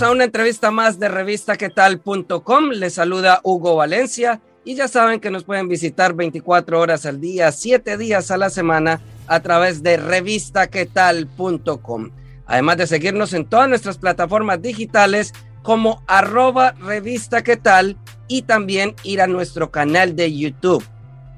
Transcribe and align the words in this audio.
A 0.00 0.12
una 0.12 0.22
entrevista 0.24 0.70
más 0.70 1.00
de 1.00 1.08
revistaquetal.com. 1.08 2.70
Les 2.70 2.94
saluda 2.94 3.40
Hugo 3.42 3.74
Valencia 3.74 4.40
y 4.64 4.76
ya 4.76 4.86
saben 4.86 5.18
que 5.18 5.32
nos 5.32 5.42
pueden 5.42 5.68
visitar 5.68 6.14
24 6.14 6.80
horas 6.80 7.04
al 7.04 7.20
día, 7.20 7.50
7 7.50 7.98
días 7.98 8.30
a 8.30 8.36
la 8.36 8.48
semana 8.48 9.00
a 9.26 9.40
través 9.40 9.82
de 9.82 9.96
revistaquetal.com. 9.96 12.10
Además 12.46 12.76
de 12.76 12.86
seguirnos 12.86 13.32
en 13.32 13.44
todas 13.44 13.68
nuestras 13.68 13.98
plataformas 13.98 14.62
digitales 14.62 15.32
como 15.62 16.04
arroba 16.06 16.76
revista 16.78 17.42
que 17.42 17.56
tal 17.56 17.96
y 18.28 18.42
también 18.42 18.94
ir 19.02 19.20
a 19.20 19.26
nuestro 19.26 19.72
canal 19.72 20.14
de 20.14 20.32
YouTube. 20.32 20.84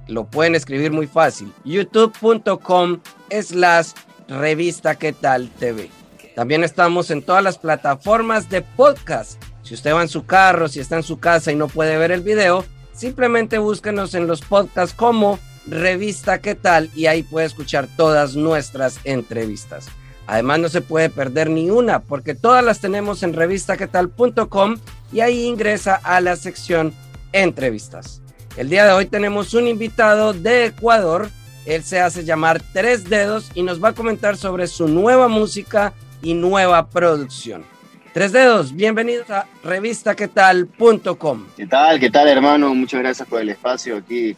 Lo 0.07 0.27
pueden 0.27 0.55
escribir 0.55 0.93
muy 0.93 1.07
fácil, 1.07 1.51
youtube.com 1.65 3.01
slash 3.31 3.93
revista 4.29 4.97
TV. 4.97 6.00
También 6.41 6.65
estamos 6.65 7.11
en 7.11 7.21
todas 7.21 7.45
las 7.45 7.59
plataformas 7.59 8.49
de 8.49 8.63
podcast. 8.63 9.39
Si 9.63 9.75
usted 9.75 9.93
va 9.93 10.01
en 10.01 10.09
su 10.09 10.25
carro, 10.25 10.69
si 10.69 10.81
está 10.81 10.97
en 10.97 11.03
su 11.03 11.21
casa 11.21 11.53
y 11.53 11.55
no 11.55 11.69
puede 11.69 11.99
ver 11.99 12.13
el 12.13 12.23
video, 12.23 12.65
simplemente 12.95 13.59
búsquenos 13.59 14.15
en 14.15 14.27
los 14.27 14.41
podcasts 14.41 14.95
como 14.97 15.39
Revista 15.67 16.41
¿Qué 16.41 16.55
tal? 16.55 16.89
Y 16.95 17.09
ahí 17.09 17.23
puede 17.23 17.45
escuchar 17.45 17.89
todas 17.95 18.37
nuestras 18.37 19.01
entrevistas. 19.05 19.89
Además 20.27 20.61
no 20.61 20.69
se 20.71 20.81
puede 20.81 21.11
perder 21.11 21.51
ni 21.51 21.69
una 21.69 22.01
porque 22.01 22.35
todas 22.35 22.65
las 22.65 22.81
tenemos 22.81 23.23
en 23.23 23.35
revistaquetal.com 23.35 24.77
y 25.13 25.21
ahí 25.21 25.45
ingresa 25.45 26.01
a 26.03 26.23
la 26.23 26.37
sección 26.37 26.95
entrevistas. 27.33 28.23
El 28.57 28.71
día 28.71 28.87
de 28.87 28.93
hoy 28.93 29.05
tenemos 29.05 29.53
un 29.53 29.69
invitado 29.69 30.33
de 30.33 30.65
Ecuador. 30.65 31.29
Él 31.67 31.85
se 31.85 32.01
hace 32.01 32.25
llamar 32.25 32.63
Tres 32.73 33.11
Dedos 33.11 33.51
y 33.55 33.63
nos 33.63 33.85
va 33.85 33.91
a 33.91 33.95
comentar 33.95 34.39
sobre 34.39 34.69
su 34.69 34.89
nueva 34.89 35.29
música 35.29 35.93
y 36.23 36.35
nueva 36.35 36.89
producción. 36.89 37.65
Tres 38.13 38.33
Dedos, 38.33 38.75
bienvenidos 38.75 39.31
a 39.31 39.47
revistaquetal.com. 39.63 41.47
¿Qué 41.57 41.67
tal? 41.67 42.01
¿Qué 42.01 42.11
tal, 42.11 42.29
hermano? 42.29 42.75
Muchas 42.75 43.01
gracias 43.01 43.29
por 43.29 43.41
el 43.41 43.49
espacio 43.51 43.99
aquí 43.99 44.37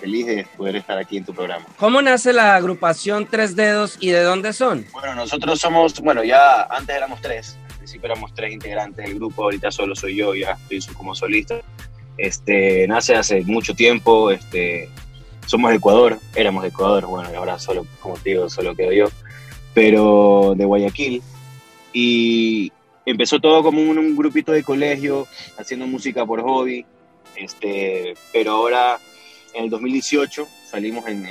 feliz 0.00 0.26
de 0.26 0.46
poder 0.56 0.76
estar 0.76 0.98
aquí 0.98 1.18
en 1.18 1.24
tu 1.24 1.34
programa. 1.34 1.66
¿Cómo 1.76 2.00
nace 2.00 2.32
la 2.32 2.56
agrupación 2.56 3.26
Tres 3.26 3.54
Dedos 3.54 3.98
y 4.00 4.08
de 4.08 4.22
dónde 4.22 4.52
son? 4.52 4.86
Bueno, 4.92 5.14
nosotros 5.14 5.60
somos, 5.60 6.00
bueno, 6.00 6.24
ya 6.24 6.62
antes 6.62 6.96
éramos 6.96 7.20
tres, 7.20 7.58
al 7.68 7.76
principio 7.76 8.06
éramos 8.06 8.32
tres 8.34 8.52
integrantes 8.52 9.04
del 9.04 9.16
grupo, 9.16 9.44
ahorita 9.44 9.70
solo 9.70 9.94
soy 9.94 10.16
yo, 10.16 10.34
ya 10.34 10.56
estoy 10.70 10.94
como 10.94 11.14
solista. 11.14 11.60
Este, 12.16 12.86
nace 12.88 13.14
hace 13.14 13.42
mucho 13.42 13.74
tiempo, 13.74 14.30
este, 14.30 14.88
somos 15.46 15.70
de 15.70 15.76
Ecuador, 15.76 16.18
éramos 16.34 16.62
de 16.62 16.68
Ecuador, 16.68 17.06
bueno, 17.06 17.30
y 17.30 17.36
ahora 17.36 17.58
solo, 17.58 17.86
como 18.00 18.14
te 18.16 18.30
digo, 18.30 18.48
solo 18.48 18.74
quedo 18.74 18.92
yo, 18.92 19.06
pero 19.74 20.54
de 20.56 20.64
Guayaquil. 20.64 21.22
Y 21.92 22.72
empezó 23.04 23.40
todo 23.40 23.62
como 23.62 23.82
un, 23.82 23.98
un 23.98 24.16
grupito 24.16 24.52
de 24.52 24.62
colegio, 24.62 25.26
haciendo 25.58 25.86
música 25.86 26.24
por 26.24 26.42
hobby, 26.42 26.84
este, 27.36 28.14
pero 28.32 28.52
ahora 28.52 28.98
en 29.54 29.64
el 29.64 29.70
2018 29.70 30.46
salimos 30.70 31.06
en, 31.06 31.24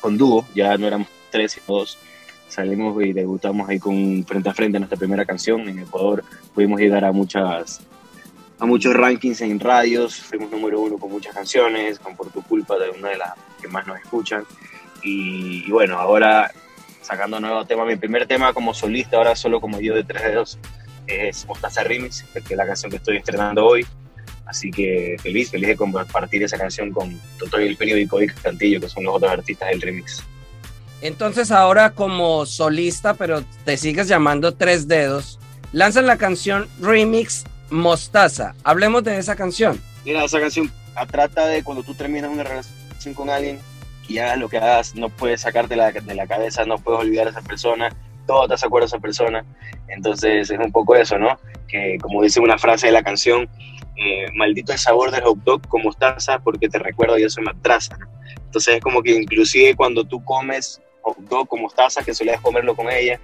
con 0.00 0.16
dúo, 0.16 0.46
ya 0.54 0.76
no 0.76 0.86
éramos 0.86 1.08
tres, 1.30 1.52
sino 1.52 1.78
dos. 1.78 1.98
Salimos 2.48 3.02
y 3.02 3.12
debutamos 3.12 3.68
ahí 3.68 3.80
con 3.80 4.24
Frente 4.24 4.48
a 4.48 4.54
Frente 4.54 4.78
nuestra 4.78 4.98
primera 4.98 5.24
canción. 5.24 5.68
En 5.68 5.80
Ecuador 5.80 6.22
pudimos 6.54 6.78
llegar 6.78 7.04
a 7.04 7.10
muchas 7.10 7.80
a 8.60 8.66
muchos 8.66 8.94
rankings 8.94 9.40
en 9.40 9.58
radios, 9.58 10.14
fuimos 10.14 10.50
número 10.52 10.80
uno 10.80 10.96
con 10.96 11.10
muchas 11.10 11.34
canciones, 11.34 11.98
con 11.98 12.14
Por 12.14 12.30
tu 12.30 12.42
culpa, 12.42 12.78
de 12.78 12.90
una 12.90 13.08
de 13.08 13.16
las 13.16 13.32
que 13.60 13.66
más 13.66 13.86
nos 13.86 13.98
escuchan. 13.98 14.44
Y, 15.02 15.64
y 15.66 15.70
bueno, 15.72 15.98
ahora 15.98 16.52
sacando 17.04 17.36
un 17.36 17.42
nuevo 17.42 17.64
tema, 17.64 17.84
mi 17.84 17.96
primer 17.96 18.26
tema 18.26 18.52
como 18.52 18.72
solista, 18.72 19.18
ahora 19.18 19.36
solo 19.36 19.60
como 19.60 19.80
yo 19.80 19.94
de 19.94 20.04
tres 20.04 20.22
dedos, 20.22 20.58
es 21.06 21.46
Mostaza 21.46 21.84
Remix, 21.84 22.24
que 22.32 22.40
es 22.40 22.56
la 22.56 22.66
canción 22.66 22.90
que 22.90 22.96
estoy 22.96 23.18
estrenando 23.18 23.64
hoy. 23.64 23.86
Así 24.46 24.70
que 24.70 25.16
feliz, 25.22 25.50
feliz 25.50 25.68
de 25.68 25.76
compartir 25.76 26.42
esa 26.42 26.58
canción 26.58 26.90
con 26.92 27.18
Toto 27.38 27.60
y 27.60 27.66
el 27.66 27.76
periódico 27.76 28.22
y 28.22 28.26
Cantillo, 28.26 28.80
que 28.80 28.88
son 28.88 29.04
los 29.04 29.14
otros 29.14 29.30
artistas 29.30 29.68
del 29.70 29.80
remix. 29.80 30.22
Entonces 31.00 31.50
ahora 31.50 31.90
como 31.90 32.46
solista, 32.46 33.14
pero 33.14 33.44
te 33.64 33.76
sigues 33.76 34.08
llamando 34.08 34.54
Tres 34.54 34.88
Dedos, 34.88 35.38
lanzan 35.72 36.06
la 36.06 36.16
canción 36.16 36.68
Remix 36.80 37.44
Mostaza. 37.70 38.54
Hablemos 38.64 39.04
de 39.04 39.18
esa 39.18 39.36
canción. 39.36 39.80
Mira, 40.04 40.24
esa 40.24 40.40
canción 40.40 40.70
trata 41.10 41.46
de 41.46 41.62
cuando 41.62 41.82
tú 41.82 41.94
terminas 41.94 42.30
una 42.30 42.44
relación 42.44 43.14
con 43.14 43.28
alguien 43.28 43.58
y 44.08 44.18
hagas 44.18 44.38
lo 44.38 44.48
que 44.48 44.58
hagas, 44.58 44.94
no 44.94 45.08
puedes 45.08 45.42
sacarte 45.42 45.76
la, 45.76 45.92
de 45.92 46.14
la 46.14 46.26
cabeza, 46.26 46.64
no 46.64 46.78
puedes 46.78 47.00
olvidar 47.00 47.26
a 47.26 47.30
esa 47.30 47.42
persona, 47.42 47.94
todo 48.26 48.48
te 48.48 48.54
acuerdo 48.54 48.84
a 48.84 48.88
esa 48.88 48.98
persona. 48.98 49.44
Entonces 49.88 50.50
es 50.50 50.58
un 50.58 50.72
poco 50.72 50.96
eso, 50.96 51.18
¿no? 51.18 51.38
Que 51.68 51.98
como 52.00 52.22
dice 52.22 52.40
una 52.40 52.58
frase 52.58 52.86
de 52.86 52.92
la 52.92 53.02
canción, 53.02 53.48
eh, 53.96 54.26
maldito 54.34 54.72
el 54.72 54.78
sabor 54.78 55.10
del 55.10 55.22
hot 55.22 55.38
dog 55.44 55.68
con 55.68 55.82
mostaza 55.82 56.38
porque 56.40 56.68
te 56.68 56.78
recuerdo 56.78 57.18
yo 57.18 57.30
soy 57.30 57.44
matraza. 57.44 57.96
¿no? 57.96 58.06
Entonces 58.36 58.76
es 58.76 58.80
como 58.80 59.02
que 59.02 59.12
inclusive 59.12 59.74
cuando 59.76 60.04
tú 60.04 60.22
comes 60.24 60.80
hot 61.02 61.18
dog 61.18 61.48
con 61.48 61.62
mostaza, 61.62 62.02
que 62.02 62.14
solías 62.14 62.40
comerlo 62.40 62.74
con 62.74 62.90
ella 62.90 63.20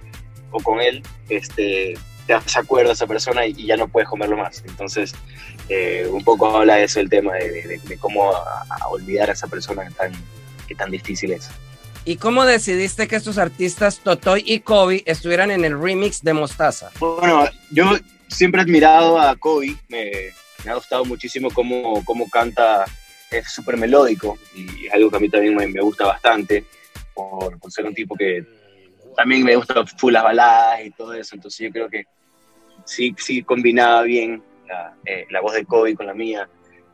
o 0.51 0.59
con 0.59 0.81
él, 0.81 1.03
este, 1.29 1.93
te 2.27 2.33
hace 2.33 2.59
acuerdo 2.59 2.91
a 2.91 2.93
esa 2.93 3.07
persona 3.07 3.45
y, 3.45 3.53
y 3.57 3.67
ya 3.67 3.77
no 3.77 3.87
puedes 3.87 4.09
comerlo 4.09 4.37
más. 4.37 4.63
Entonces 4.67 5.13
eh, 5.69 6.07
un 6.11 6.23
poco 6.23 6.47
habla 6.47 6.75
de 6.75 6.83
eso 6.83 6.99
el 6.99 7.09
tema 7.09 7.33
de, 7.35 7.49
de, 7.49 7.77
de 7.77 7.97
cómo 7.97 8.31
a, 8.33 8.65
a 8.69 8.87
olvidar 8.89 9.29
a 9.29 9.33
esa 9.33 9.47
persona 9.47 9.89
tan, 9.97 10.11
tan 10.75 10.91
difícil 10.91 11.31
es. 11.31 11.49
¿Y 12.03 12.15
cómo 12.15 12.45
decidiste 12.45 13.07
que 13.07 13.15
estos 13.15 13.37
artistas 13.37 13.99
Totoy 13.99 14.43
y 14.45 14.61
Kobe 14.61 15.03
estuvieran 15.05 15.51
en 15.51 15.65
el 15.65 15.79
remix 15.79 16.23
de 16.23 16.33
Mostaza? 16.33 16.89
Bueno, 16.99 17.45
yo 17.69 17.95
siempre 18.27 18.61
he 18.61 18.63
admirado 18.63 19.19
a 19.19 19.35
Kobe, 19.35 19.75
me, 19.87 20.11
me 20.65 20.71
ha 20.71 20.75
gustado 20.75 21.05
muchísimo 21.05 21.49
cómo, 21.51 22.03
cómo 22.03 22.27
canta, 22.29 22.85
es 23.29 23.51
súper 23.51 23.77
melódico 23.77 24.37
y 24.55 24.87
es 24.87 24.93
algo 24.93 25.11
que 25.11 25.17
a 25.17 25.19
mí 25.19 25.29
también 25.29 25.55
me, 25.55 25.67
me 25.67 25.81
gusta 25.81 26.07
bastante 26.07 26.65
por, 27.13 27.59
por, 27.59 27.71
ser 27.71 27.85
un 27.85 27.93
tipo 27.93 28.15
que 28.15 28.43
también 29.15 29.43
me 29.43 29.55
gusta 29.55 29.85
full 29.85 30.13
las 30.13 30.23
baladas 30.23 30.83
y 30.83 30.91
todo 30.91 31.13
eso, 31.13 31.35
entonces 31.35 31.59
yo 31.59 31.71
creo 31.71 31.89
que 31.89 32.05
sí, 32.83 33.13
sí 33.17 33.43
combinaba 33.43 34.01
bien 34.03 34.41
la, 34.67 34.95
eh, 35.05 35.27
la 35.29 35.41
voz 35.41 35.53
de 35.53 35.65
Kobe 35.65 35.93
con 35.93 36.07
la 36.07 36.13
mía, 36.13 36.49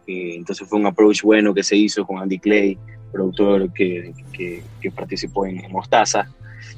y 0.06 0.36
entonces 0.36 0.68
fue 0.68 0.80
un 0.80 0.86
approach 0.86 1.22
bueno 1.22 1.54
que 1.54 1.64
se 1.64 1.76
hizo 1.76 2.06
con 2.06 2.20
Andy 2.20 2.40
Clay, 2.40 2.78
productor 3.12 3.72
que, 3.74 4.14
que, 4.34 4.92
participó 4.92 5.46
en, 5.46 5.72
Mostaza, 5.72 6.30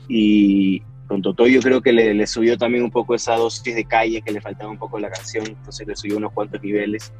y 0.08 0.82
con 1.08 1.22
Toto 1.22 1.48
yo 1.48 1.62
creo 1.62 1.82
que 1.82 1.92
le, 1.92 2.28
subió 2.28 2.58
también 2.58 2.84
un 2.84 2.92
poco 2.92 3.16
esa 3.16 3.36
dosis 3.36 3.76
de 3.76 3.86
calle 3.86 4.22
que 4.22 4.32
le 4.32 4.42
faltaba 4.42 4.70
un 4.70 4.78
poco 4.78 5.00
la 5.00 5.10
canción, 5.10 5.46
entonces 5.48 5.88
le 5.88 5.96
subió 5.96 6.18
unos 6.18 6.32
cuantos 6.34 6.62
niveles, 6.62 7.12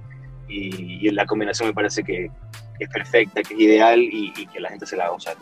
y, 0.48 1.10
la 1.12 1.26
combinación 1.26 1.70
me 1.70 1.74
parece 1.74 2.04
que, 2.04 2.32
es 2.80 2.90
perfecta, 2.90 3.42
que 3.44 3.54
es 3.54 3.60
ideal 3.60 4.00
y, 4.00 4.32
que 4.48 4.60
la 4.60 4.70
gente 4.70 4.86
se 4.86 4.96
la 4.96 5.04
va 5.06 5.10
a 5.10 5.14
gozar. 5.14 5.36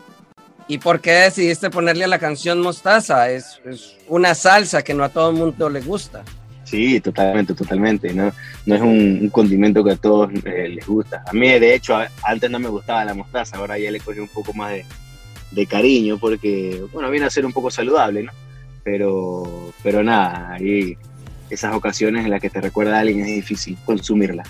¿Y 0.66 0.78
por 0.78 1.00
qué 1.00 1.12
decidiste 1.12 1.70
ponerle 1.70 2.04
a 2.04 2.08
la 2.08 2.18
canción 2.18 2.60
Mostaza? 2.60 3.30
Es, 3.30 3.60
es, 3.64 3.96
una 4.06 4.34
salsa 4.34 4.82
que 4.82 4.92
no 4.92 5.02
a 5.02 5.08
todo 5.08 5.30
el 5.30 5.36
mundo 5.36 5.70
le 5.70 5.80
gusta. 5.80 6.24
Sí, 6.68 7.00
totalmente, 7.00 7.54
totalmente. 7.54 8.12
No, 8.12 8.30
no 8.66 8.74
es 8.74 8.80
un, 8.82 9.18
un 9.22 9.30
condimento 9.30 9.82
que 9.82 9.92
a 9.92 9.96
todos 9.96 10.30
eh, 10.44 10.68
les 10.68 10.86
gusta. 10.86 11.24
A 11.26 11.32
mí, 11.32 11.48
de 11.48 11.74
hecho, 11.74 11.96
a, 11.96 12.08
antes 12.22 12.50
no 12.50 12.58
me 12.58 12.68
gustaba 12.68 13.06
la 13.06 13.14
mostaza, 13.14 13.56
ahora 13.56 13.78
ya 13.78 13.90
le 13.90 14.00
cogí 14.00 14.20
un 14.20 14.28
poco 14.28 14.52
más 14.52 14.72
de, 14.72 14.84
de, 15.52 15.66
cariño 15.66 16.18
porque, 16.18 16.82
bueno, 16.92 17.10
viene 17.10 17.24
a 17.24 17.30
ser 17.30 17.46
un 17.46 17.54
poco 17.54 17.70
saludable, 17.70 18.22
¿no? 18.22 18.32
Pero, 18.84 19.72
pero 19.82 20.02
nada, 20.02 20.52
ahí 20.54 20.98
esas 21.48 21.74
ocasiones 21.74 22.26
en 22.26 22.30
las 22.30 22.42
que 22.42 22.50
te 22.50 22.60
recuerda 22.60 22.98
a 22.98 23.00
alguien 23.00 23.20
es 23.20 23.34
difícil 23.34 23.78
consumirla. 23.86 24.42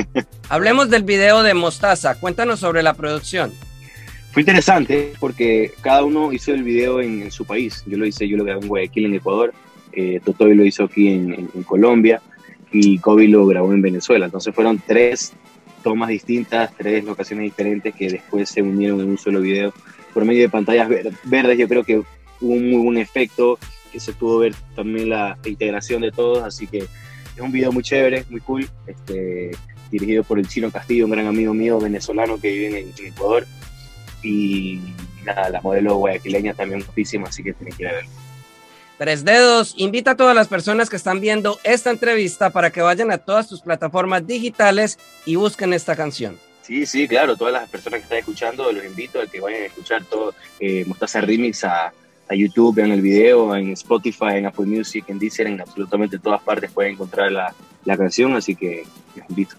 Hablemos 0.48 0.88
del 0.88 1.02
video 1.02 1.42
de 1.42 1.52
Mostaza. 1.52 2.14
Cuéntanos 2.14 2.60
sobre 2.60 2.82
la 2.82 2.94
producción. 2.94 3.52
Fue 4.32 4.40
interesante 4.40 5.12
porque 5.20 5.72
cada 5.82 6.04
uno 6.04 6.32
hizo 6.32 6.54
el 6.54 6.62
video 6.62 7.02
en, 7.02 7.22
en 7.22 7.30
su 7.30 7.44
país. 7.44 7.84
Yo 7.86 7.98
lo 7.98 8.06
hice, 8.06 8.26
yo 8.26 8.38
lo 8.38 8.44
grabé 8.44 8.62
en 8.62 8.68
Guayaquil, 8.68 9.06
en 9.06 9.14
Ecuador 9.14 9.52
eh, 9.96 10.20
Totoy 10.24 10.54
lo 10.54 10.64
hizo 10.64 10.84
aquí 10.84 11.08
en, 11.08 11.32
en, 11.32 11.50
en, 11.52 11.62
Colombia 11.62 12.20
y 12.70 12.98
Kobe 12.98 13.26
lo 13.28 13.46
grabó 13.46 13.72
en 13.72 13.82
Venezuela. 13.82 14.26
Entonces 14.26 14.54
fueron 14.54 14.80
tres, 14.86 15.32
tomas 15.82 16.10
distintas, 16.10 16.70
tres 16.76 17.04
locaciones 17.04 17.44
diferentes 17.44 17.94
que 17.94 18.08
después 18.08 18.48
se 18.48 18.62
unieron 18.62 19.00
en 19.00 19.10
un 19.10 19.18
solo 19.18 19.40
video 19.40 19.72
por 20.12 20.24
medio 20.24 20.42
de 20.42 20.48
pantallas 20.48 20.88
verdes. 21.24 21.58
Yo 21.58 21.68
creo 21.68 21.84
que 21.84 21.98
hubo 21.98 22.06
un 22.40 22.70
muy 22.70 22.82
buen 22.82 22.98
efecto, 22.98 23.58
que 23.92 24.00
se 24.00 24.12
pudo 24.12 24.40
ver 24.40 24.54
también 24.74 25.10
la 25.10 25.38
integración 25.44 26.02
de 26.02 26.12
todos, 26.12 26.42
así 26.42 26.66
que 26.66 26.78
es 26.78 27.40
un 27.40 27.52
video 27.52 27.72
muy 27.72 27.82
chévere, 27.82 28.24
muy 28.30 28.40
cool, 28.40 28.68
este, 28.86 29.52
dirigido 29.90 30.24
por 30.24 30.38
el 30.38 30.48
Chino 30.48 30.70
Castillo, 30.70 31.04
un 31.04 31.10
gran 31.10 31.26
amigo 31.26 31.54
mío 31.54 31.78
venezolano 31.78 32.40
que 32.40 32.50
vive 32.50 32.80
en, 32.80 33.06
Ecuador. 33.06 33.46
Y 34.22 34.80
nada, 35.24 35.50
la 35.50 35.60
modelo 35.60 35.96
guayaquileña 35.96 36.54
también 36.54 36.82
muchísimo, 36.86 37.26
así 37.26 37.42
que 37.42 37.52
tienen 37.52 37.76
que 37.76 37.82
ir 37.82 37.88
a 37.88 37.92
verlo. 37.92 38.10
Tres 38.98 39.24
Dedos 39.24 39.74
invita 39.76 40.12
a 40.12 40.16
todas 40.16 40.34
las 40.34 40.48
personas 40.48 40.88
que 40.88 40.96
están 40.96 41.20
viendo 41.20 41.58
esta 41.64 41.90
entrevista 41.90 42.50
para 42.50 42.70
que 42.70 42.80
vayan 42.80 43.10
a 43.10 43.18
todas 43.18 43.48
tus 43.48 43.60
plataformas 43.60 44.26
digitales 44.26 44.98
y 45.26 45.36
busquen 45.36 45.74
esta 45.74 45.94
canción. 45.94 46.38
Sí, 46.62 46.86
sí, 46.86 47.06
claro, 47.06 47.36
todas 47.36 47.52
las 47.52 47.68
personas 47.68 48.00
que 48.00 48.04
están 48.04 48.18
escuchando, 48.18 48.72
los 48.72 48.84
invito 48.84 49.20
a 49.20 49.26
que 49.26 49.40
vayan 49.40 49.62
a 49.62 49.66
escuchar 49.66 50.02
todo 50.04 50.34
eh, 50.58 50.84
Mostaza 50.86 51.20
Remix 51.20 51.62
a, 51.64 51.92
a 52.28 52.34
YouTube, 52.34 52.74
vean 52.74 52.90
el 52.90 53.02
video, 53.02 53.54
en 53.54 53.70
Spotify, 53.72 54.36
en 54.36 54.46
Apple 54.46 54.66
Music, 54.66 55.04
en 55.08 55.18
Deezer, 55.18 55.46
en 55.46 55.60
absolutamente 55.60 56.18
todas 56.18 56.42
partes 56.42 56.72
pueden 56.72 56.94
encontrar 56.94 57.30
la, 57.30 57.54
la 57.84 57.96
canción, 57.96 58.34
así 58.34 58.56
que 58.56 58.84
los 59.14 59.28
invito. 59.28 59.56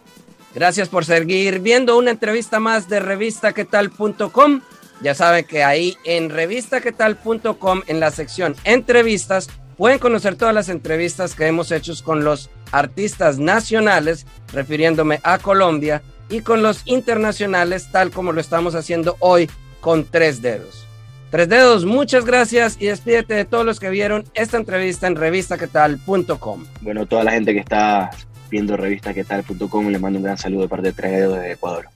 Gracias 0.53 0.89
por 0.89 1.05
seguir 1.05 1.59
viendo 1.59 1.97
una 1.97 2.11
entrevista 2.11 2.59
más 2.59 2.89
de 2.89 2.99
revistaquetal.com. 2.99 4.61
Ya 5.01 5.13
saben 5.13 5.45
que 5.45 5.63
ahí 5.63 5.97
en 6.03 6.29
revistaquetal.com, 6.29 7.81
en 7.87 7.99
la 7.99 8.11
sección 8.11 8.55
entrevistas, 8.63 9.49
pueden 9.77 9.99
conocer 9.99 10.35
todas 10.35 10.55
las 10.55 10.69
entrevistas 10.69 11.35
que 11.35 11.45
hemos 11.45 11.71
hecho 11.71 11.93
con 12.03 12.23
los 12.23 12.49
artistas 12.71 13.37
nacionales, 13.37 14.25
refiriéndome 14.51 15.19
a 15.23 15.37
Colombia, 15.37 16.01
y 16.29 16.41
con 16.41 16.61
los 16.61 16.81
internacionales, 16.85 17.89
tal 17.91 18.11
como 18.11 18.31
lo 18.31 18.41
estamos 18.41 18.75
haciendo 18.75 19.15
hoy 19.19 19.49
con 19.79 20.05
Tres 20.05 20.41
Dedos. 20.41 20.85
Tres 21.29 21.49
Dedos, 21.49 21.85
muchas 21.85 22.25
gracias 22.25 22.77
y 22.79 22.87
despídete 22.87 23.33
de 23.33 23.45
todos 23.45 23.65
los 23.65 23.79
que 23.79 23.89
vieron 23.89 24.23
esta 24.33 24.57
entrevista 24.57 25.07
en 25.07 25.15
revistaquetal.com. 25.15 26.65
Bueno, 26.81 27.05
toda 27.05 27.23
la 27.23 27.31
gente 27.31 27.53
que 27.53 27.59
está 27.59 28.09
viendo 28.49 28.77
revistaquetal.com 28.77 29.87
le 29.87 29.99
mando 29.99 30.19
un 30.19 30.23
gran 30.23 30.37
saludo 30.37 30.63
de 30.63 30.67
parte 30.69 30.87
de 30.87 30.93
Tres 30.93 31.11
Dedos 31.11 31.39
de 31.39 31.51
Ecuador. 31.51 31.89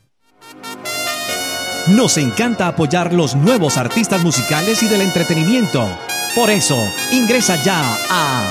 Nos 1.87 2.17
encanta 2.17 2.67
apoyar 2.67 3.11
los 3.11 3.35
nuevos 3.35 3.77
artistas 3.77 4.23
musicales 4.23 4.83
y 4.83 4.87
del 4.87 5.01
entretenimiento. 5.01 5.87
Por 6.35 6.49
eso, 6.49 6.77
ingresa 7.11 7.61
ya 7.63 7.81
a 8.09 8.43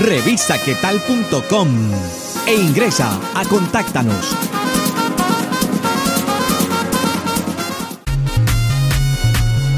revistaquetal.com 0.00 1.68
e 2.46 2.54
ingresa 2.54 3.18
a 3.34 3.44
Contáctanos. 3.44 4.36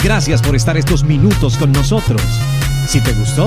Gracias 0.03 0.43
por 0.43 0.57
estar 0.57 0.77
estos 0.77 1.05
minutos 1.05 1.57
con 1.59 1.71
nosotros. 1.71 2.23
Si 2.87 3.01
te 3.01 3.13
gustó, 3.13 3.47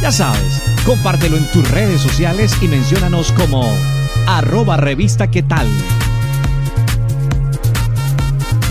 ya 0.00 0.12
sabes, 0.12 0.62
compártelo 0.86 1.36
en 1.36 1.50
tus 1.50 1.68
redes 1.70 2.00
sociales 2.00 2.56
y 2.60 2.68
menciónanos 2.68 3.32
como 3.32 3.68
arroba 4.26 4.76
revista 4.76 5.30
qué 5.30 5.42
tal. 5.42 5.68